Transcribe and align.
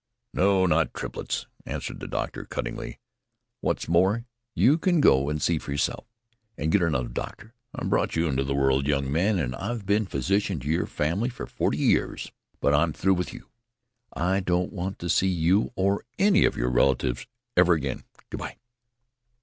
"No, 0.33 0.65
not 0.65 0.95
triplets!" 0.95 1.45
answered 1.63 1.99
the 1.99 2.07
doctor 2.07 2.43
cuttingly. 2.43 2.97
"What's 3.59 3.87
more, 3.87 4.25
you 4.55 4.79
can 4.79 4.99
go 4.99 5.29
and 5.29 5.39
see 5.39 5.59
for 5.59 5.69
yourself. 5.71 6.05
And 6.57 6.71
get 6.71 6.81
another 6.81 7.07
doctor. 7.07 7.53
I 7.75 7.83
brought 7.83 8.15
you 8.15 8.25
into 8.27 8.43
the 8.43 8.55
world, 8.55 8.87
young 8.87 9.11
man, 9.11 9.37
and 9.37 9.53
I've 9.53 9.85
been 9.85 10.07
physician 10.07 10.59
to 10.61 10.67
your 10.67 10.87
family 10.87 11.29
for 11.29 11.45
forty 11.45 11.77
years, 11.77 12.31
but 12.59 12.73
I'm 12.73 12.93
through 12.93 13.13
with 13.13 13.31
you! 13.31 13.51
I 14.11 14.39
don't 14.39 14.73
want 14.73 14.97
to 14.97 15.07
see 15.07 15.27
you 15.29 15.71
or 15.75 16.03
any 16.17 16.45
of 16.45 16.57
your 16.57 16.71
relatives 16.71 17.27
ever 17.55 17.73
again! 17.73 18.03
Good 18.31 18.39
bye!" 18.39 18.57